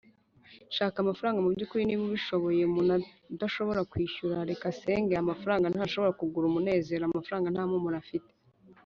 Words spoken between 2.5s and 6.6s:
umuntu udashobora kwishyura, reka asenge. amafaranga ntashobora kugura